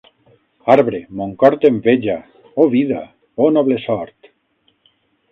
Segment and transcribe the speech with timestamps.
[0.75, 2.15] Arbre, mon cor t'enveja.
[2.63, 3.01] Oh vida!
[3.47, 4.31] Oh noble sort!